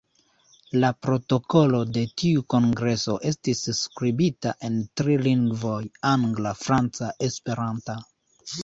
La 0.83 0.87
protokolo 1.07 1.81
de 1.97 2.05
tiu 2.21 2.43
kongreso 2.55 3.19
estis 3.33 3.63
skribita 3.83 4.55
en 4.71 4.81
tri 5.03 5.21
lingvoj: 5.29 5.79
angla, 6.17 6.57
franca, 6.67 7.17
esperanta. 7.31 8.03